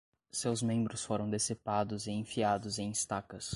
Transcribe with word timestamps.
Seus 0.31 0.63
membros 0.63 1.05
foram 1.05 1.29
decepados 1.29 2.07
e 2.07 2.09
enfiados 2.11 2.79
em 2.79 2.89
estacas 2.89 3.49